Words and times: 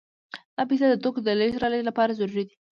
دا 0.55 0.63
پیسې 0.69 0.85
د 0.89 0.95
توکو 1.03 1.19
د 1.23 1.29
لېږد 1.39 1.61
رالېږد 1.61 1.87
لپاره 1.89 2.15
ضروري 2.19 2.43
دي 2.47 2.55